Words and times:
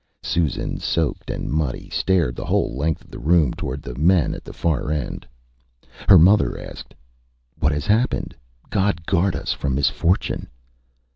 Susan, 0.23 0.79
soaked 0.79 1.29
and 1.29 1.51
muddy, 1.51 1.87
stared 1.87 2.35
the 2.35 2.45
whole 2.45 2.75
length 2.75 3.03
of 3.03 3.11
the 3.11 3.19
room 3.19 3.53
towards 3.53 3.83
the 3.83 3.93
men 3.93 4.33
at 4.33 4.43
the 4.43 4.51
far 4.51 4.89
end. 4.89 5.27
Her 6.09 6.17
mother 6.17 6.57
asked 6.57 6.95
ÂWhat 7.61 7.69
has 7.71 7.85
happened? 7.85 8.35
God 8.71 9.05
guard 9.05 9.35
us 9.35 9.53
from 9.53 9.75
misfortune! 9.75 10.49